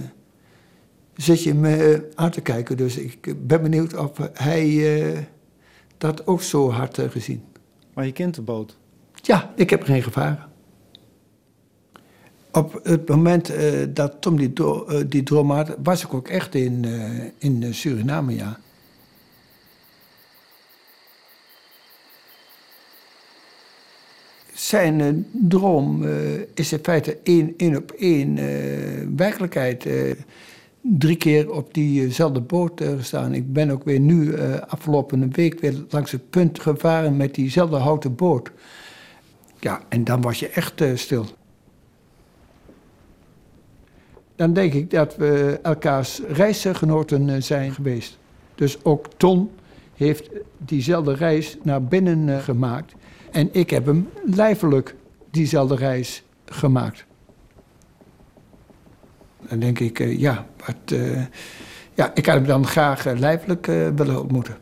[1.16, 5.24] zit je me aan te kijken, dus ik ben benieuwd of hij eh,
[5.98, 7.44] dat ook zo had eh, gezien.
[7.94, 8.78] Maar je kent de boot.
[9.22, 10.46] Ja, ik heb geen gevaren.
[12.52, 16.56] Op het moment eh, dat Tom die, eh, die droom had, was ik ook echt
[16.56, 16.86] in,
[17.38, 18.60] in Suriname, ja.
[24.54, 26.04] Zijn droom
[26.54, 28.36] is in feite één, één op één
[29.18, 29.86] werkelijkheid.
[30.90, 33.34] Drie keer op diezelfde boot eh, gestaan.
[33.34, 37.76] Ik ben ook weer nu eh, afgelopen week weer langs het punt gevaren met diezelfde
[37.76, 38.52] houten boot.
[39.60, 41.26] Ja, en dan was je echt eh, stil.
[44.36, 48.18] Dan denk ik dat we elkaars reisgenoten zijn geweest.
[48.56, 49.50] Dus ook Ton
[49.96, 52.94] heeft diezelfde reis naar binnen gemaakt.
[53.32, 54.96] En ik heb hem lijfelijk
[55.32, 57.07] diezelfde reis gemaakt.
[59.42, 61.22] Dan denk ik, eh, ja, wat, eh,
[61.94, 64.56] ja, ik had hem dan graag eh, lijfelijk willen ontmoeten.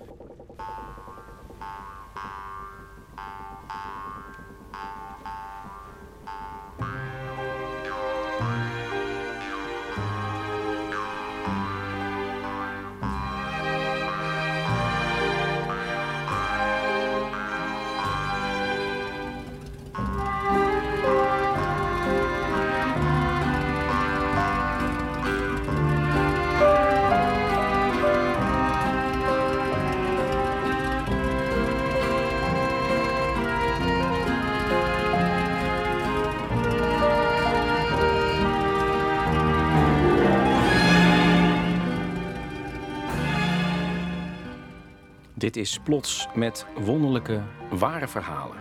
[45.55, 48.57] Dit is Plots met wonderlijke, ware verhalen.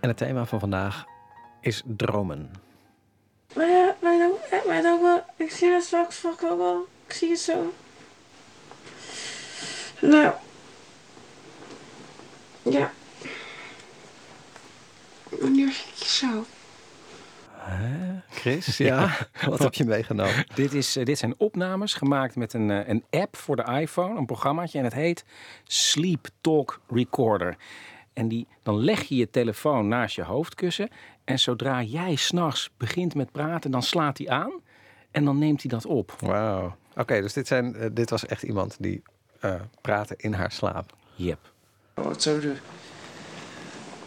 [0.00, 1.04] En het thema van vandaag
[1.60, 2.50] is dromen.
[3.54, 6.86] Maar ja, maar dan, eh, maar dan wel, ik zie het straks ook wel.
[7.06, 7.72] Ik zie het zo.
[10.00, 10.34] Nou.
[12.62, 12.92] Ja.
[15.28, 16.44] Wanneer zie ik je zo?
[18.44, 19.16] Chris, ja,
[19.48, 20.46] wat heb je meegenomen?
[20.54, 24.18] Dit, is, eh, dit zijn opnames gemaakt met een, eh, een app voor de iPhone,
[24.18, 24.78] een programmaatje.
[24.78, 25.24] En het heet
[25.64, 27.56] Sleep Talk Recorder.
[28.12, 30.88] En die, dan leg je je telefoon naast je hoofdkussen.
[31.24, 34.52] En zodra jij s'nachts begint met praten, dan slaat hij aan.
[35.10, 36.16] En dan neemt hij dat op.
[36.20, 36.76] Wauw.
[36.96, 39.02] Oké, dus dit, zijn, eh, dit was echt iemand die
[39.40, 40.96] eh praatte in haar slaap.
[41.14, 41.38] Yep.
[41.94, 42.54] Wat zou de...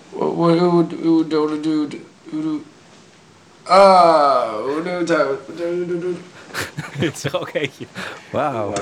[0.10, 2.62] Wat hoe hoe hoe doe hoe doe
[3.67, 5.27] Ah, hoe doet hij?
[6.99, 7.87] Dit is er ook eentje.
[8.31, 8.73] Wauw.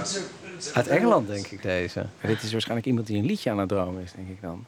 [0.74, 1.98] Uit Engeland denk ik deze.
[2.20, 4.64] Maar dit is waarschijnlijk iemand die een liedje aan het dromen is, denk ik dan.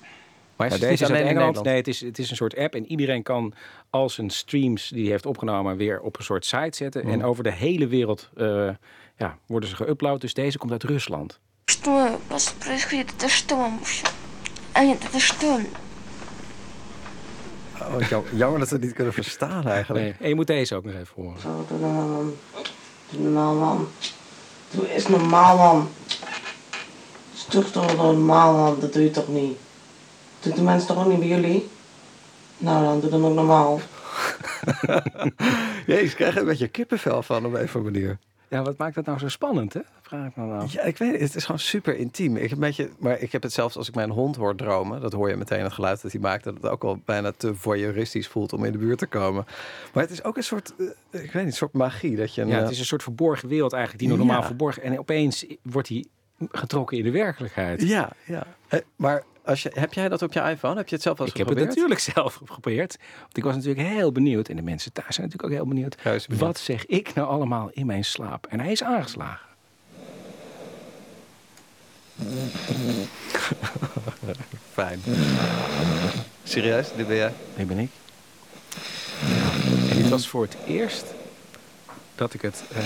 [0.00, 0.10] Maar
[0.56, 1.54] Maar is het deze niet is uit alleen in Engeland.
[1.54, 1.66] Nederland?
[1.66, 3.54] Nee, het is, het is een soort app en iedereen kan
[3.90, 7.02] al zijn streams die hij heeft opgenomen weer op een soort site zetten.
[7.04, 8.68] En over de hele wereld eh,
[9.16, 10.18] ja, worden ze geüpload.
[10.18, 11.38] Dus deze komt uit Rusland.
[11.70, 12.20] Что
[12.58, 13.12] происходит?
[13.12, 14.06] Это что, мамуша?
[14.72, 15.60] Аня, это что?
[17.81, 20.03] Oh, jam- jammer dat we het niet kunnen verstaan eigenlijk.
[20.05, 21.39] Nee, en je moet deze ook nog even horen.
[21.41, 22.33] Zo, doe normaal, man.
[23.09, 23.87] Doe normaal, man.
[24.71, 25.89] Doe eens normaal, man.
[27.33, 28.79] Stug toch normaal, man.
[28.79, 29.57] Dat doe je toch niet?
[30.39, 31.69] Doet de mensen toch ook niet bij jullie?
[32.57, 33.79] Nou, dan doe dan ook normaal.
[35.87, 38.17] Jezus, ik krijg er een beetje kippenvel van op een of andere manier.
[38.47, 39.79] Ja, wat maakt dat nou zo spannend, hè?
[40.07, 40.67] Vraag ik me nou.
[40.69, 41.21] Ja, ik weet het.
[41.21, 42.35] Het is gewoon super intiem.
[42.35, 45.01] Ik heb een beetje, maar ik heb het zelfs als ik mijn hond hoor dromen.
[45.01, 46.43] Dat hoor je meteen het geluid dat hij maakt.
[46.43, 49.45] Dat het ook al bijna te voyeuristisch voelt om in de buurt te komen.
[49.93, 50.85] Maar het is ook een soort, eh,
[51.23, 52.15] ik weet niet, een soort magie.
[52.15, 54.41] Dat je een, Ja, het eh, is een soort verborgen wereld eigenlijk, die nog normaal
[54.41, 54.45] Ja.
[54.47, 54.83] verborgen.
[54.83, 56.05] En opeens wordt hij
[56.51, 57.81] getrokken in de werkelijkheid.
[57.81, 58.43] Ja, ja.
[58.67, 60.75] Eh, maar als je, heb jij dat op je iPhone?
[60.77, 61.89] Heb je het zelf wel eens Ik heb het geprobeerd?
[61.91, 62.97] natuurlijk zelf geprobeerd.
[63.21, 64.47] Want ik was natuurlijk heel benieuwd.
[64.49, 66.27] En de mensen thuis zijn natuurlijk ook heel benieuwd.
[66.39, 68.45] Wat zeg ik nou allemaal in mijn slaap?
[68.49, 69.46] En hij is aangeslagen.
[74.73, 75.01] Fijn.
[76.43, 76.87] Serieus?
[76.95, 77.33] Dit ben jij?
[77.55, 77.89] Dit ben ik.
[79.89, 81.05] En dit was voor het eerst
[82.15, 82.83] dat ik het eh,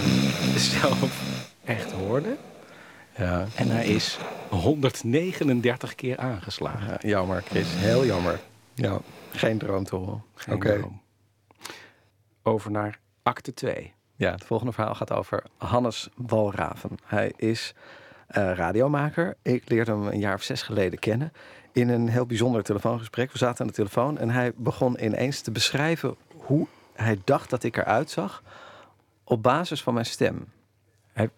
[0.80, 1.22] zelf
[1.64, 2.38] echt hoorde.
[3.18, 3.48] Ja.
[3.56, 4.18] En hij is
[4.50, 6.88] 139 keer aangeslagen.
[6.92, 6.98] ja.
[7.08, 7.68] Jammer, Chris.
[7.70, 8.40] Heel jammer.
[8.74, 9.00] Ja.
[9.32, 10.24] Geen droom te horen.
[10.36, 11.02] Geen droom.
[12.44, 13.94] Over naar acte 2.
[14.16, 16.98] Ja, het volgende verhaal gaat over Hannes Walraven.
[17.06, 17.74] Hij is
[18.32, 19.36] eh, radiomaker.
[19.42, 21.32] Ik leerde hem een jaar of zes geleden kennen
[21.72, 23.32] in een heel bijzonder telefoongesprek.
[23.32, 27.64] We zaten aan de telefoon en hij begon ineens te beschrijven hoe hij dacht dat
[27.64, 28.44] ik eruit zag
[29.24, 30.48] op basis van mijn stem.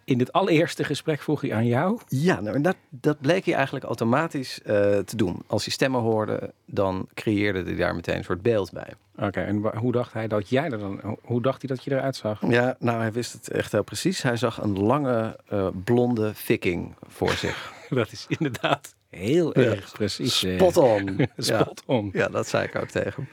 [0.04, 2.00] In het allereerste gesprek vroeg hij aan jou.
[2.08, 5.42] Ja, nou, dat, dat bleek hij eigenlijk automatisch eh, te doen.
[5.48, 8.94] Als hij stemmen hoorde, dan creëerde hij daar meteen een soort beeld bij.
[9.18, 11.00] Oké, en hoe dacht hij dat jij er dan...
[11.04, 12.42] ho- Hoe dacht hij dat je eruit zag?
[12.48, 14.22] Ja, nou, hij wist het echt heel precies.
[14.22, 17.74] Hij zag een lange, eh, blonde viking voor zich.
[17.90, 19.66] Dat is inderdaad heel Ja.
[19.66, 20.44] erg precies.
[20.44, 21.18] eh, Spot on.
[21.36, 21.62] ja.
[21.62, 22.10] Spot on.
[22.14, 23.28] ja, dat zei ik ook tegen hem.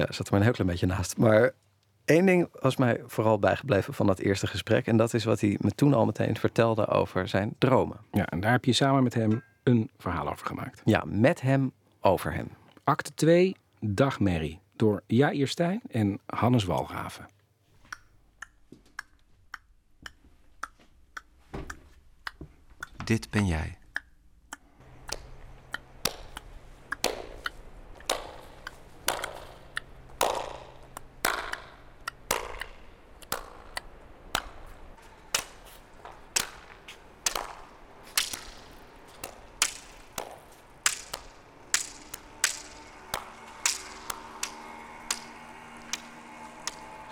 [0.00, 1.16] Ja, zat er maar een heel klein beetje naast.
[1.16, 1.52] Maar
[2.06, 4.86] één ding was mij vooral bijgebleven van dat eerste gesprek.
[4.86, 7.96] En dat is wat hij me toen al meteen vertelde over zijn dromen.
[8.12, 10.82] Ja, en daar heb je samen met hem een verhaal over gemaakt.
[10.84, 12.48] Ja, met hem, over hem.
[12.84, 14.60] Acte 2, Dagmerrie.
[14.76, 17.26] Door Jair Stijn en Hannes Walraven.
[23.04, 23.78] Dit ben jij.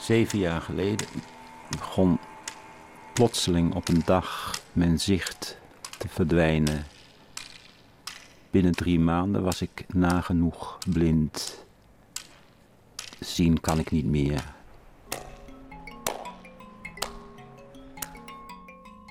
[0.05, 1.09] Zeven jaar geleden
[1.69, 2.19] begon
[3.13, 5.59] plotseling op een dag mijn zicht
[5.99, 6.87] te verdwijnen.
[8.51, 11.65] Binnen drie maanden was ik nagenoeg blind.
[13.21, 14.55] Zien kan ik niet meer.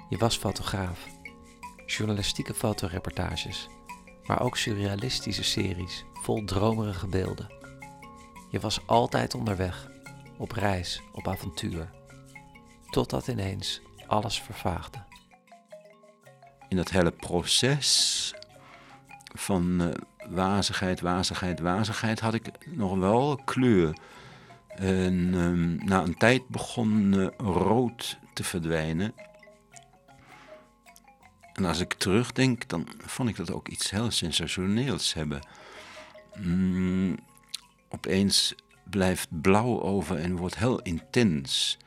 [0.10, 1.08] Je was fotograaf.
[1.86, 3.68] Journalistieke fotoreportages,
[4.26, 7.52] maar ook surrealistische series vol dromerige beelden.
[8.50, 9.92] Je was altijd onderweg,
[10.38, 11.90] op reis, op avontuur.
[12.90, 15.04] Totdat ineens alles vervaagde.
[16.70, 18.34] In dat hele proces
[19.34, 19.90] van eh,
[20.30, 23.98] wazigheid, wazigheid, wazigheid had ik nog wel kleur.
[24.68, 29.14] En ehm, na een tijd begon eh, rood te verdwijnen.
[31.54, 35.40] En als ik terugdenk, dan vond ik dat ook iets heel sensationeels hebben.
[36.40, 37.18] Mm,
[37.90, 41.78] opeens blijft blauw over en wordt heel intens.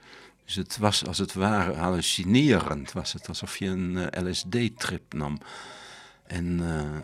[0.45, 2.93] Dus het was als het ware hallucinerend.
[2.93, 5.39] Was het alsof je een eh, LSD-trip nam.
[6.27, 7.01] En eh,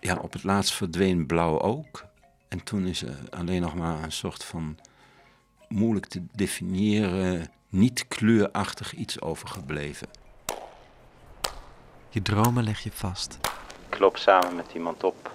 [0.00, 2.04] ja, op het laatst verdween blauw ook.
[2.48, 4.78] En toen is er alleen nog maar een soort van
[5.68, 10.08] moeilijk te definiëren, niet kleurachtig iets overgebleven.
[12.08, 13.38] Je dromen leg je vast.
[13.90, 15.30] Ik loop samen met iemand op.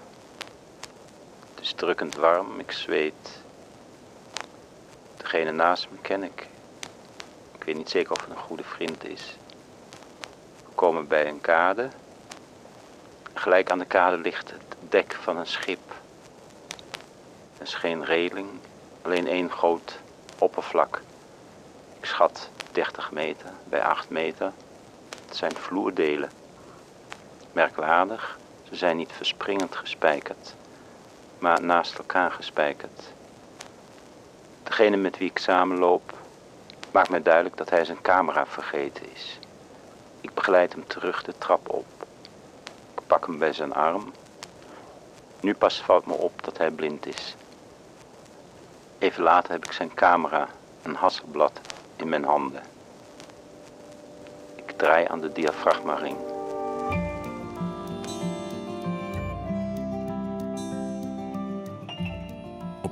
[1.66, 3.42] Is drukkend warm, ik zweet.
[5.18, 6.48] Degene naast me ken ik.
[7.58, 9.38] Ik weet niet zeker of het een goede vriend is.
[10.66, 11.90] We komen bij een kade.
[13.34, 15.92] Gelijk aan de kade ligt het dek van een schip.
[17.58, 18.50] Er is geen reling,
[19.02, 20.00] alleen één groot
[20.38, 21.02] oppervlak.
[22.00, 24.52] Ik schat 30 meter bij 8 meter.
[25.26, 26.30] Het zijn vloerdelen.
[27.52, 28.38] Merkwaardig,
[28.70, 30.56] ze zijn niet verspringend gespijkerd,
[31.40, 33.14] maar naast elkaar gespijkerd.
[34.64, 36.14] Degene met wie ik samenloop
[36.92, 39.40] maakt mij duidelijk dat hij zijn camera vergeten is.
[40.22, 41.86] Ik begeleid hem terug de trap op.
[42.94, 44.14] Ik pak hem bij zijn arm.
[45.40, 47.36] Nu pas valt me op dat hij blind is.
[48.98, 50.48] Even later heb ik zijn camera,
[50.84, 51.60] een hasselblad,
[51.96, 52.64] in mijn handen.
[54.56, 56.35] Ik draai aan de diafragmaring.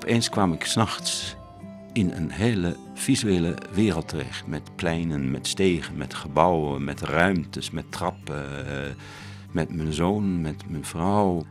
[0.03, 1.35] Opeens kwam ik s'nachts
[1.93, 4.47] in een hele visuele wereld terecht.
[4.47, 8.67] Met pleinen, met stegen, met gebouwen, met ruimtes, met trappen.
[8.67, 8.95] eh,
[9.51, 11.45] Met mijn zoon, met mijn vrouw.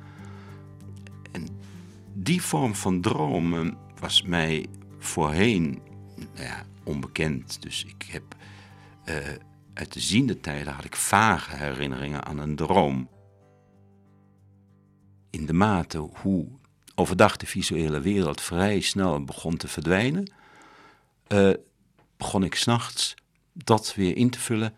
[1.32, 1.46] En
[2.14, 4.66] die vorm van dromen was mij
[4.98, 5.80] voorheen
[6.34, 7.62] nou ja, onbekend.
[7.62, 8.22] Dus ik heb
[9.04, 9.16] eh,
[9.74, 13.08] uit de ziende tijden had ik vage herinneringen aan een droom.
[15.30, 16.46] In de mate hoe
[16.94, 20.32] overdag de visuele wereld vrij snel begon te verdwijnen,
[21.26, 21.50] eh,
[22.16, 23.14] begon ik s'nachts
[23.52, 24.74] dat weer in te vullen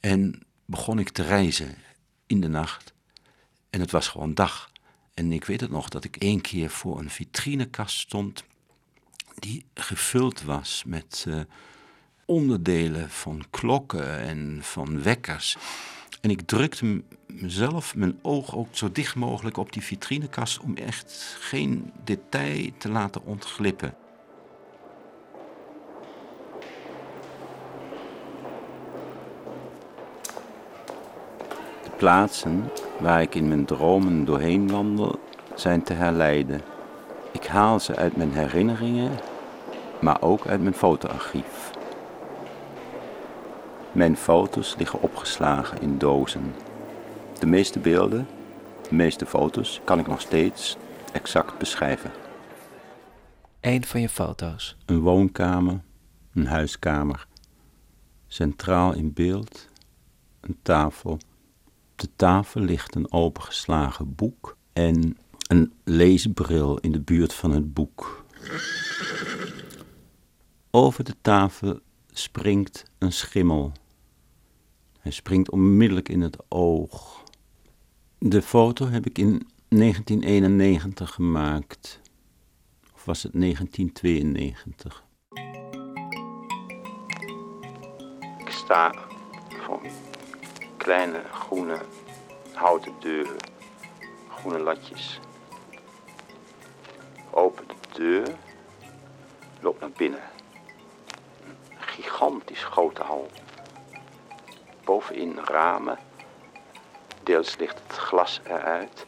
[0.00, 1.74] en begon ik te reizen
[2.26, 2.92] in de nacht.
[3.70, 4.70] En het was gewoon dag.
[5.14, 8.44] En ik weet het nog dat ik één keer voor een vitrinekast stond
[9.34, 11.40] die gevuld was met eh,
[12.24, 15.56] onderdelen van klokken en van wekkers.
[16.20, 21.36] En ik drukte mezelf, mijn oog ook zo dicht mogelijk op die vitrinekast om echt
[21.40, 23.94] geen detail te laten ontglippen.
[31.98, 35.20] plaatsen waar ik in mijn dromen doorheen wandel
[35.54, 36.60] zijn te herleiden.
[37.32, 39.10] Ik haal ze uit mijn herinneringen,
[40.00, 41.67] maar ook uit mijn fotoarchief.
[43.98, 46.54] Mijn foto's liggen opgeslagen in dozen.
[47.38, 48.26] De meeste beelden,
[48.88, 50.76] de meeste foto's kan ik nog steeds
[51.12, 52.10] exact beschrijven.
[53.60, 54.76] Eén van je foto's.
[54.86, 55.80] Een woonkamer,
[56.34, 57.26] een huiskamer.
[58.26, 59.68] Centraal in beeld,
[60.40, 61.12] een tafel.
[61.12, 61.20] Op
[61.94, 65.16] de tafel ligt een opengeslagen boek en
[65.48, 68.24] een leesbril in de buurt van het boek.
[70.70, 71.80] Over de tafel
[72.12, 73.72] springt een schimmel.
[75.10, 77.22] Springt onmiddellijk in het oog.
[78.18, 82.00] De foto heb ik in 1991 gemaakt.
[82.94, 85.04] Of was het 1992?
[88.38, 88.94] Ik sta
[89.48, 89.80] voor
[90.76, 91.80] kleine groene
[92.52, 93.36] houten deur,
[94.28, 95.20] groene latjes.
[97.30, 98.36] Open de deur,
[99.60, 100.22] loop naar binnen.
[101.70, 103.30] Een gigantisch grote hal.
[104.88, 105.98] Bovenin ramen,
[107.22, 109.06] deels ligt het glas eruit.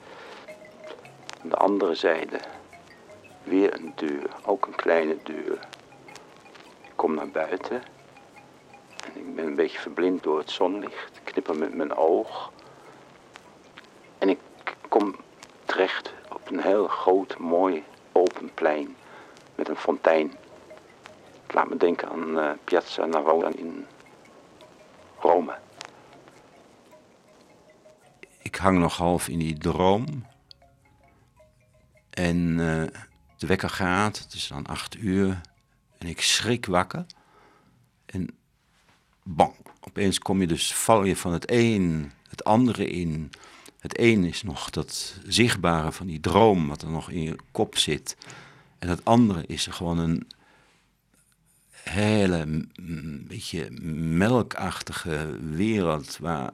[1.42, 2.40] Aan de andere zijde
[3.42, 5.58] weer een deur, ook een kleine deur.
[6.82, 7.82] Ik kom naar buiten
[9.04, 11.16] en ik ben een beetje verblind door het zonlicht.
[11.16, 12.52] Ik knipper met mijn oog.
[14.18, 14.38] En ik
[14.88, 15.16] kom
[15.64, 18.96] terecht op een heel groot, mooi, open plein
[19.54, 20.34] met een fontein.
[21.46, 23.86] Het laat me denken aan eh, Piazza Navona in
[25.18, 25.58] Rome.
[28.60, 30.26] Hang nog half in die droom.
[32.10, 33.00] En eh,
[33.38, 35.40] de wekker gaat, het is dan acht uur.
[35.98, 37.06] En ik schrik wakker.
[38.06, 38.28] En
[39.22, 43.30] bang, opeens kom je dus, val je van het een het andere in.
[43.78, 47.78] Het een is nog dat zichtbare van die droom wat er nog in je kop
[47.78, 48.16] zit.
[48.78, 50.26] En het andere is gewoon een
[51.72, 52.66] hele
[53.28, 53.70] beetje
[54.20, 56.50] melkachtige wereld waar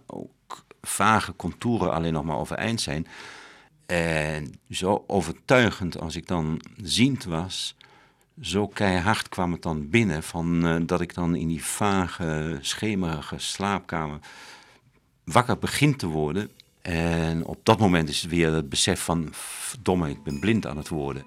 [0.86, 3.06] vage contouren alleen nog maar overeind zijn.
[3.86, 7.76] En zo overtuigend als ik dan ziend was,
[8.40, 13.38] zo keihard kwam het dan binnen van eh, dat ik dan in die vage, schemerige
[13.38, 14.18] slaapkamer
[15.24, 16.50] wakker begint te worden.
[16.82, 20.76] En op dat moment is het weer het besef van, verdomme, ik ben blind aan
[20.76, 21.24] het worden.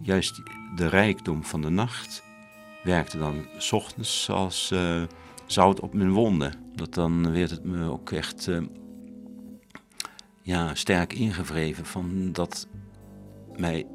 [0.00, 0.42] Juist
[0.76, 2.22] de rijkdom van de nacht
[2.82, 5.02] werkte dan 's ochtends als eh,
[5.46, 6.52] zout op mijn wonden.
[6.74, 8.60] Dat dan werd het me ook echt eh,
[10.42, 12.68] ja, sterk ingevreven van dat
[13.56, 13.86] mij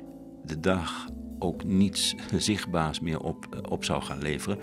[0.44, 1.08] de dag
[1.40, 4.60] ook niets zichtbaars meer op, op zou gaan leveren.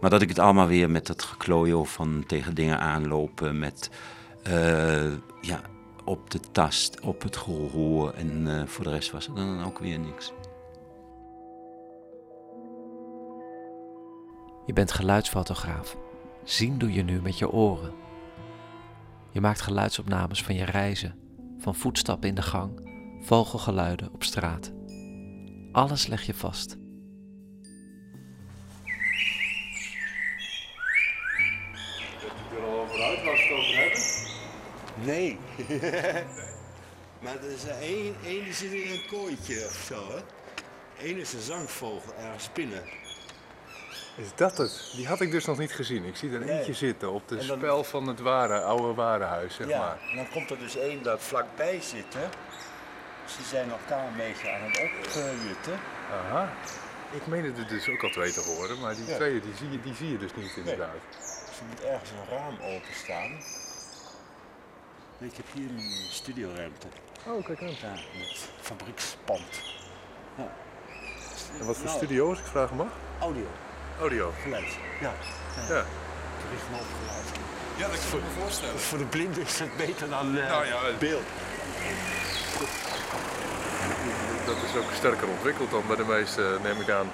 [0.00, 3.90] Maar dat ik het allemaal weer met dat geklooien van tegen dingen aanlopen, met
[4.42, 5.60] eh, ja,
[6.04, 9.98] op de tast, op het gehoor en voor de rest was er dan ook weer
[9.98, 10.32] niks.
[14.68, 15.96] Je bent geluidsfotograaf.
[16.44, 17.92] Zien doe je nu met je oren.
[19.30, 21.14] Je maakt geluidsopnames van je reizen,
[21.58, 24.72] van voetstappen in de gang, vogelgeluiden op straat.
[25.72, 26.76] Alles leg je vast.
[35.04, 35.38] Nee.
[37.22, 40.22] maar er is één, één die zit in een kooitje of zo?
[41.02, 42.82] Eén is een zangvogel, ergens binnen.
[44.18, 44.90] Is dat het?
[44.94, 46.04] Die had ik dus nog niet gezien.
[46.04, 46.56] Ik zie er Nee.
[46.58, 49.98] eentje zitten op de dan- spel van het ware, oude warenhuis, zeg ja, maar.
[50.10, 52.26] en dan komt er dus één dat vlakbij zit, hè?
[53.26, 55.78] Ze zijn elkaar een beetje aan het opjutten.
[56.12, 56.52] Aha.
[57.10, 59.16] Ik meen het er dus ook al twee te horen, maar die Ja.
[59.16, 60.94] twee die zie, je, die zie je dus niet inderdaad.
[61.20, 63.30] Dus er moet ergens een raam openstaan.
[65.18, 66.86] Ik heb hier een studioruimte.
[67.26, 67.68] Oh, kijk aan.
[67.68, 69.62] Ja, met fabriekspand.
[70.34, 70.52] Ja.
[71.60, 72.88] En wat voor Nou, studio, als ik vragen mag?
[73.20, 73.46] Audio.
[74.00, 74.32] Audio.
[74.42, 74.76] Geluid.
[75.00, 75.12] Ja.
[75.68, 75.84] Ja.
[76.40, 77.26] Toerisme opgeluid.
[77.76, 78.78] Ja, dat kan ik me voorstellen.
[78.80, 81.22] Voor de blinden is het beter dan eh, Nou ja, het- beeld.
[84.46, 87.10] Dat is ook sterker ontwikkeld dan bij de meeste, neem ik aan.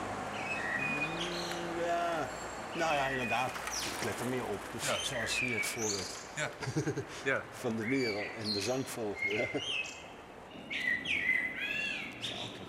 [1.87, 2.29] Ja,
[2.73, 3.51] nou ja, inderdaad.
[4.01, 4.61] Ik let er meer op.
[4.73, 6.51] Dus zoals hier het voorbeeld Ja.
[7.33, 7.43] ja.
[7.61, 9.15] van de merel en de zangvogel.
[9.31, 9.41] Ja.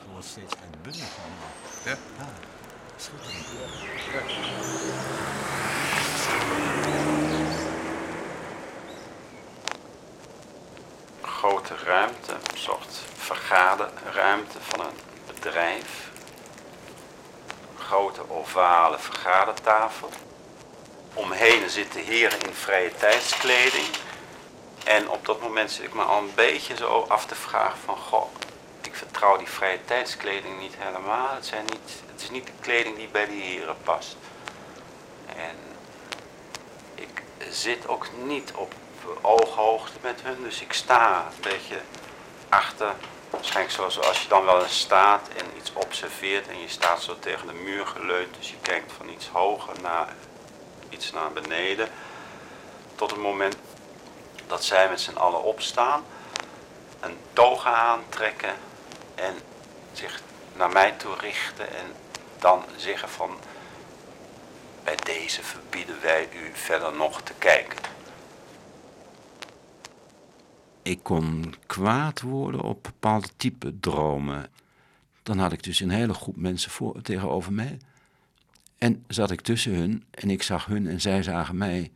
[0.02, 1.52] Er wordt steeds uitbundig allemaal.
[1.86, 1.92] Ja.
[2.18, 2.28] Ja,
[11.22, 14.98] grote ruimte, een soort vergaderruimte van een
[15.34, 16.10] bedrijf.
[17.80, 20.10] Grote ovale vergadertafel.
[21.14, 23.88] omheen zitten heren in vrije tijdskleding.
[24.84, 27.98] En op dat moment zit ik me al een beetje zo af te vragen van...
[27.98, 28.32] Goh,
[28.82, 31.36] ik vertrouw die vrije tijdskleding niet helemaal.
[31.36, 34.18] Het, zijn niet, het is niet de kleding die bij die heren past.
[35.36, 35.56] En
[36.96, 38.74] ik zit ook niet op
[39.22, 40.44] ooghoogte met hun.
[40.44, 41.82] Dus ik sta een beetje
[42.50, 42.94] achter...
[43.30, 46.48] Waarschijnlijk zoals als je dan wel eens staat en iets observeert...
[46.48, 48.36] en je staat zo tegen de muur geleund.
[48.38, 50.14] Dus je kijkt van iets hoger naar
[50.90, 51.90] iets naar beneden.
[52.96, 53.56] Tot het moment
[54.48, 56.06] dat zij met z'n allen opstaan,
[57.00, 58.56] een toga aantrekken
[59.16, 59.40] en
[59.94, 60.22] zich
[60.54, 62.05] naar mij toe richten en
[62.40, 63.30] dan zeggen van
[64.84, 67.80] bij deze verbieden wij u verder nog te kijken.
[70.82, 74.50] Ik kon kwaad worden op bepaalde type dromen.
[75.24, 77.78] Dan had ik dus een hele groep mensen voor, tegenover mij.
[78.78, 81.92] En zat ik tussen hun en ik zag hun en zij zagen mij.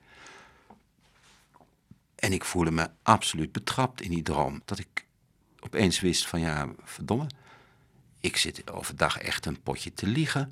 [2.15, 4.61] En ik voelde me absoluut betrapt in die droom.
[4.65, 5.05] Dat ik
[5.59, 7.27] opeens wist van ja, verdomme.
[8.19, 10.47] Ik zit overdag echt een potje te liegen.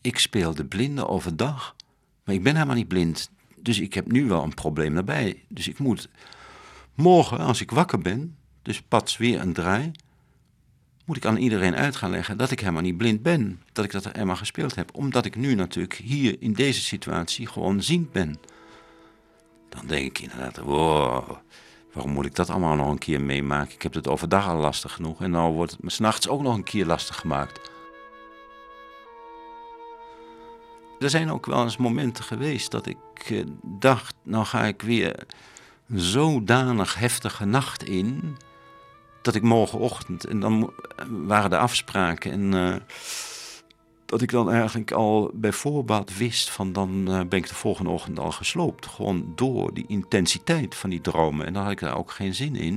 [0.00, 1.76] Ik speel de blinde overdag.
[2.24, 3.30] Maar ik ben helemaal niet blind.
[3.56, 5.42] Dus ik heb nu wel een probleem daarbij.
[5.48, 6.08] Dus ik moet
[6.94, 9.92] morgen, als ik wakker ben, dus pas weer een draai,
[11.04, 13.62] moet ik aan iedereen uit gaan leggen dat ik helemaal niet blind ben.
[13.72, 14.94] Dat ik dat helemaal gespeeld heb.
[14.94, 18.36] Omdat ik nu natuurlijk hier in deze situatie gewoon ziend ben.
[19.68, 21.36] Dan denk ik inderdaad, wow,
[21.94, 23.74] waarom moet ik dat allemaal nog een keer meemaken?
[23.74, 26.54] Ik heb het overdag al lastig genoeg en nou wordt het me s'nachts ook nog
[26.54, 27.72] een keer lastig gemaakt.
[30.98, 35.26] Er zijn ook wel eens momenten geweest dat ik eh, dacht, nou ga ik weer
[35.88, 38.36] een zodanig heftige nacht in
[39.22, 40.72] dat ik morgenochtend, en dan
[41.08, 42.74] waren de afspraken, en uh,
[44.14, 47.90] dat ik dan eigenlijk al bij voorbaat wist van dan uh, ben ik de volgende
[47.90, 48.86] ochtend al gesloopt.
[48.86, 51.46] Gewoon door die intensiteit van die dromen.
[51.46, 52.74] En dan had ik daar ook geen zin in.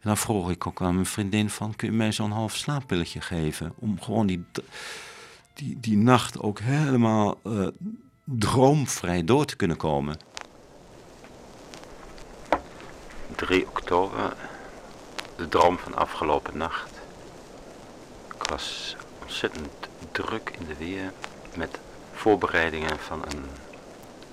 [0.00, 3.20] En dan vroeg ik ook aan mijn vriendin van, kun je mij zo'n half slaappilletje
[3.20, 3.72] geven?
[3.78, 4.44] Om gewoon die,
[5.54, 7.66] die, die nacht ook helemaal uh,
[8.24, 10.16] droomvrij door te kunnen komen.
[13.34, 14.32] 3 oktober
[15.36, 16.90] de droom van afgelopen nacht.
[18.34, 19.83] Ik was ontzettend
[20.14, 21.12] druk in de weer
[21.56, 21.80] met
[22.12, 23.44] voorbereidingen van een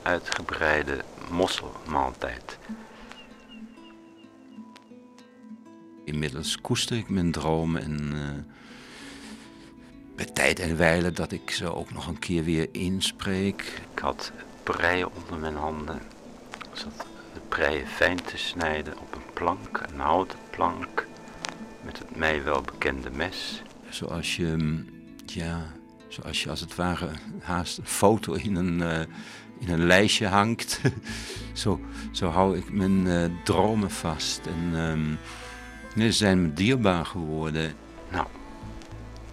[0.02, 2.58] uitgebreide mosselmaaltijd.
[6.06, 8.22] Inmiddels koester ik mijn dromen en uh,
[10.16, 13.82] bij tijd en wijle dat ik ze ook nog een keer weer inspreek.
[13.94, 14.32] Ik had
[14.64, 16.02] preien onder mijn handen.
[16.72, 21.08] Ik zat de preien fijn te snijden op een plank, een houten plank,
[21.84, 23.62] met het mij wel bekende mes.
[23.90, 25.01] Zoals je, mm,
[25.34, 25.72] ja,
[26.08, 27.10] zoals je als het ware
[27.42, 29.00] haast een foto in een, uh,
[29.60, 30.82] in een lijstje hangt.
[31.54, 31.80] zo,
[32.12, 34.46] zo hou ik mijn uh, dromen vast.
[34.46, 35.18] En um,
[35.96, 37.74] ze zijn me dierbaar geworden.
[38.12, 38.28] Nou,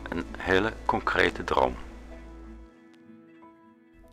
[0.08, 1.74] een hele concrete droom.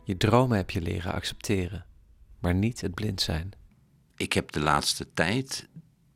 [0.04, 1.86] Je dromen heb je leren accepteren,
[2.38, 3.50] maar niet het blind zijn.
[4.16, 5.68] Ik heb de laatste tijd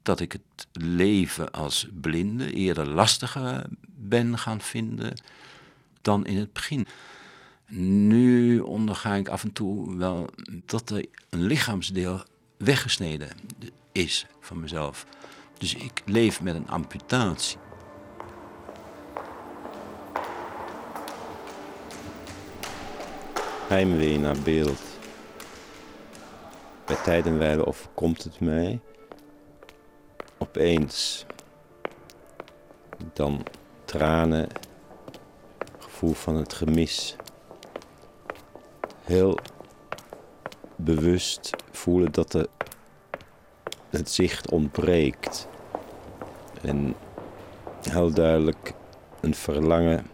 [0.03, 5.15] dat ik het leven als blinde eerder lastiger ben gaan vinden
[6.03, 6.87] dan in het begin.
[8.09, 10.29] Nu onderga ik af en toe wel
[10.65, 12.23] dat er een lichaamsdeel
[12.57, 13.29] weggesneden
[13.93, 15.07] is van mezelf.
[15.59, 17.59] Dus ik leef met een amputatie.
[23.69, 24.81] Heimwee naar beeld.
[26.87, 28.81] Bij tijd en wijle overkomt het mij
[30.39, 31.25] opeens
[33.13, 33.47] dan
[33.85, 34.49] tranen,
[36.09, 37.17] van het gemis.
[39.05, 39.39] Heel
[40.77, 42.47] bewust voelen dat er
[43.91, 45.49] het zicht ontbreekt.
[46.63, 46.95] En
[47.91, 48.75] heel duidelijk
[49.21, 50.07] een verlangen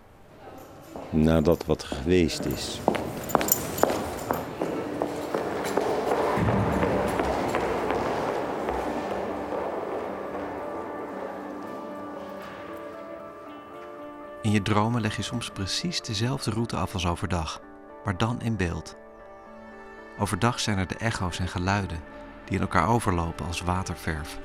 [1.10, 2.80] naar dat wat geweest is.
[14.46, 17.60] In je dromen leg je soms precies dezelfde route af als overdag,
[18.04, 18.96] maar dan in beeld.
[20.18, 22.00] Overdag zijn er de echo's en geluiden
[22.44, 24.38] die in elkaar overlopen als waterverf.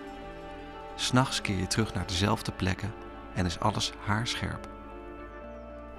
[0.95, 2.93] S'nachts keer je terug naar dezelfde plekken
[3.33, 4.69] en is alles haarscherp.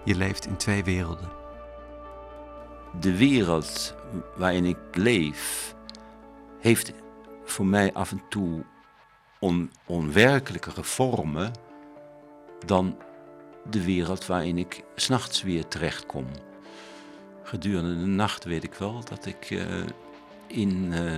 [0.05, 1.29] Je leeft in twee werelden.
[3.01, 3.95] De wereld
[4.37, 5.75] waarin ik leef
[6.61, 6.93] heeft
[7.45, 8.65] voor mij af en toe
[9.41, 11.53] on, onwerkelijkere vormen
[12.67, 12.97] dan
[13.71, 16.27] de wereld waarin ik s'nachts weer terechtkom.
[17.43, 19.67] gedurende de nacht weet ik wel dat ik eh,
[20.47, 21.17] in eh,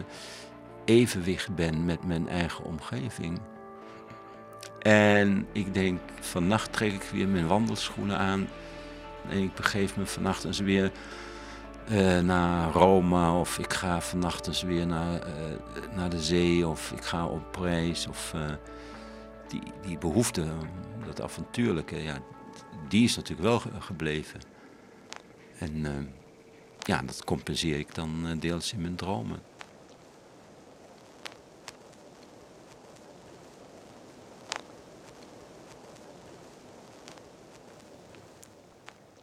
[0.84, 3.40] evenwicht ben met mijn eigen omgeving.
[4.82, 8.48] En ik denk, vannacht trek ik weer mijn wandelschoenen aan.
[9.28, 10.92] En ik begeef me vannacht eens weer
[11.88, 13.30] eh, naar Rome.
[13.30, 15.20] Of ik ga vannacht eens weer naar,
[15.94, 16.66] naar de zee.
[16.66, 18.06] Of ik ga op reis.
[18.06, 18.34] Of
[19.48, 20.44] die, die behoefte,
[21.06, 22.18] dat avontuurlijke, ja,
[22.88, 24.40] die is natuurlijk wel ge- gebleven.
[25.58, 25.92] En eh,
[26.78, 29.38] ja, dat compenseer ik dan eh, deels in mijn dromen.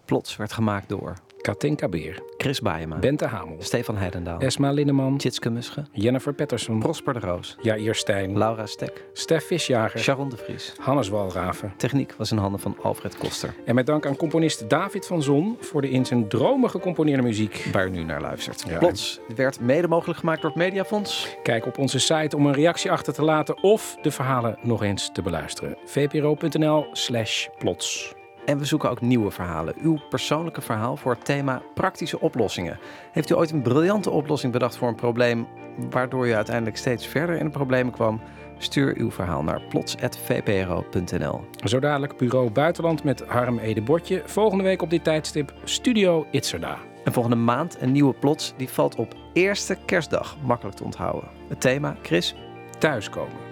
[0.05, 5.49] Plots werd gemaakt door Katinka Beer, Chris Baaema, Bente Hamel, Stefan Heidendaal, Esma Linneman, Tjitske
[5.49, 10.73] Musche, Jennifer Patterson, Prosper de Roos, Jair Stijn, Laura Stek, Stef Visjager, Sharon de Vries.
[10.79, 11.73] Hannes Walraven.
[11.77, 15.57] Techniek was in handen van Alfred Koster, En met dank aan componist David van Zon
[15.59, 17.67] voor de in zijn dromen gecomponeerde muziek.
[17.71, 18.63] waar u nu naar luistert.
[18.67, 18.77] Ja.
[18.77, 21.37] Plots werd mede mogelijk gemaakt door het Mediafonds.
[21.43, 25.09] Kijk op onze site om een reactie achter te laten of de verhalen nog eens
[25.13, 25.77] te beluisteren.
[25.85, 28.13] vpro.nl slash plots.
[28.45, 29.73] En we zoeken ook nieuwe verhalen.
[29.77, 32.79] Uw persoonlijke verhaal voor het thema praktische oplossingen.
[33.11, 35.47] Heeft u ooit een briljante oplossing bedacht voor een probleem,
[35.89, 38.21] waardoor u uiteindelijk steeds verder in de problemen kwam?
[38.57, 41.41] Stuur uw verhaal naar plots.vpro.nl.
[41.63, 44.21] Zo dadelijk Bureau Buitenland met Harm Ede Botje.
[44.25, 46.77] Volgende week op dit tijdstip Studio Itzerda.
[47.03, 51.29] En volgende maand een nieuwe plots, die valt op eerste kerstdag makkelijk te onthouden.
[51.47, 52.35] Het thema, Chris?
[52.77, 53.50] Thuiskomen.